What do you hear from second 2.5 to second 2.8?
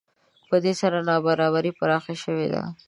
ده